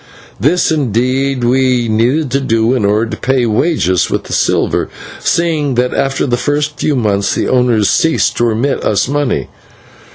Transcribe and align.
This, 0.39 0.71
indeed, 0.71 1.43
we 1.43 1.87
needed 1.87 2.31
to 2.31 2.39
do 2.39 2.73
in 2.73 2.85
order 2.85 3.05
to 3.11 3.17
pay 3.17 3.45
wages 3.45 4.09
with 4.09 4.23
the 4.23 4.33
silver, 4.33 4.89
seeing 5.19 5.75
that 5.75 5.93
after 5.93 6.25
the 6.25 6.37
first 6.37 6.79
few 6.79 6.95
months 6.95 7.35
the 7.35 7.47
owners 7.47 7.87
ceased 7.87 8.37
to 8.37 8.45
remit 8.45 8.83
us 8.83 9.07
money. 9.07 9.47